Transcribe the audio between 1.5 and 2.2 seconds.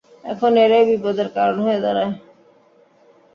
হয়ে দাঁড়ায়।